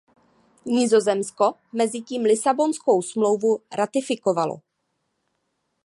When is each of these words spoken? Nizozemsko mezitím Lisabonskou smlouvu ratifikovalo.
Nizozemsko 0.65 1.53
mezitím 1.73 2.21
Lisabonskou 2.21 3.01
smlouvu 3.01 3.59
ratifikovalo. 3.71 4.57